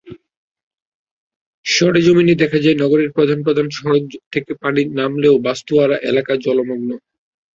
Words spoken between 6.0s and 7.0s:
এলাকা জলমগ্ন।